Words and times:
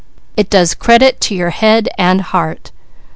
It 0.35 0.49
does 0.49 0.73
credit 0.73 1.21
to 1.21 1.35
your 1.35 1.51
head 1.51 1.87
and 1.95 2.21
heart. 2.21 2.71